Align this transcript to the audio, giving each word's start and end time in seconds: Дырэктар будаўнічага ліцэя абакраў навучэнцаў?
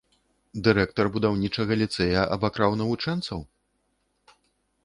Дырэктар 0.67 1.09
будаўнічага 1.17 1.73
ліцэя 1.81 2.19
абакраў 2.39 2.71
навучэнцаў? 2.83 3.45